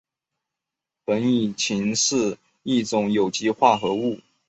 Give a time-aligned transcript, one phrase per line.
[1.05, 4.19] 苯乙腈是一种有机化合物。